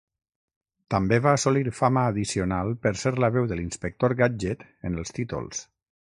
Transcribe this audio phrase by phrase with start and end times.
[0.93, 5.63] També va assolir fama addicional per ser la veu de l'Inspector Gadget en els títols.